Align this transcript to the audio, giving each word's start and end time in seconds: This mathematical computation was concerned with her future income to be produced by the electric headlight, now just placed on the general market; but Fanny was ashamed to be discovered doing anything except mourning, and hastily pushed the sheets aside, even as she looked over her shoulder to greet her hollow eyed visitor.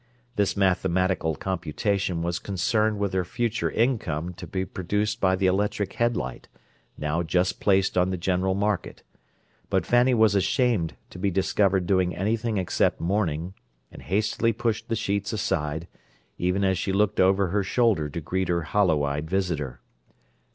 This 0.35 0.57
mathematical 0.57 1.35
computation 1.35 2.23
was 2.23 2.39
concerned 2.39 2.97
with 2.97 3.13
her 3.13 3.23
future 3.23 3.69
income 3.69 4.33
to 4.33 4.47
be 4.47 4.65
produced 4.65 5.21
by 5.21 5.35
the 5.35 5.45
electric 5.45 5.93
headlight, 5.93 6.47
now 6.97 7.21
just 7.21 7.59
placed 7.59 7.95
on 7.95 8.09
the 8.09 8.17
general 8.17 8.55
market; 8.55 9.03
but 9.69 9.85
Fanny 9.85 10.15
was 10.15 10.33
ashamed 10.33 10.95
to 11.11 11.19
be 11.19 11.29
discovered 11.29 11.85
doing 11.85 12.15
anything 12.15 12.57
except 12.57 12.99
mourning, 12.99 13.53
and 13.91 14.01
hastily 14.01 14.51
pushed 14.53 14.87
the 14.89 14.95
sheets 14.95 15.33
aside, 15.33 15.87
even 16.39 16.63
as 16.63 16.79
she 16.79 16.91
looked 16.91 17.19
over 17.19 17.49
her 17.49 17.61
shoulder 17.61 18.09
to 18.09 18.19
greet 18.21 18.47
her 18.47 18.63
hollow 18.63 19.03
eyed 19.03 19.29
visitor. 19.29 19.81